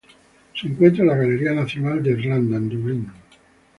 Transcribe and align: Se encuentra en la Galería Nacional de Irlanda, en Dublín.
Se 0.59 0.67
encuentra 0.67 1.03
en 1.03 1.09
la 1.09 1.15
Galería 1.15 1.53
Nacional 1.53 2.01
de 2.01 2.09
Irlanda, 2.09 2.57
en 2.57 2.69
Dublín. 2.69 3.11